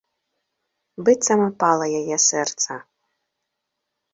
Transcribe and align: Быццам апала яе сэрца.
Быццам 1.09 1.41
апала 1.49 1.85
яе 1.99 2.17
сэрца. 2.29 2.79